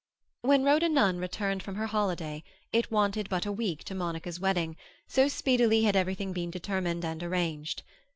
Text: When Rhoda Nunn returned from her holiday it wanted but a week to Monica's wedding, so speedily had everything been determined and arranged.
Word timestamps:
When 0.41 0.63
Rhoda 0.63 0.89
Nunn 0.89 1.19
returned 1.19 1.61
from 1.61 1.75
her 1.75 1.85
holiday 1.85 2.43
it 2.73 2.89
wanted 2.89 3.29
but 3.29 3.45
a 3.45 3.51
week 3.51 3.83
to 3.83 3.93
Monica's 3.93 4.39
wedding, 4.39 4.75
so 5.07 5.27
speedily 5.27 5.83
had 5.83 5.95
everything 5.95 6.33
been 6.33 6.49
determined 6.49 7.05
and 7.05 7.21
arranged. 7.21 7.83